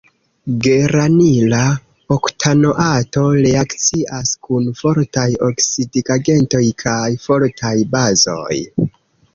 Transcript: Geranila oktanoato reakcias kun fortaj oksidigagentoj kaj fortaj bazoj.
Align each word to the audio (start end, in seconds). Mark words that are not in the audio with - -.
Geranila 0.67 1.59
oktanoato 2.15 3.27
reakcias 3.47 4.33
kun 4.49 4.73
fortaj 4.81 5.27
oksidigagentoj 5.51 6.65
kaj 6.87 7.05
fortaj 7.29 7.77
bazoj. 7.97 8.61